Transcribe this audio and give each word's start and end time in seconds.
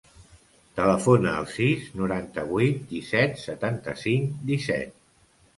Telefona 0.79 1.33
al 1.41 1.45
sis, 1.57 1.83
noranta-vuit, 2.01 2.81
disset, 2.95 3.39
setanta-cinc, 3.45 4.37
disset. 4.53 4.99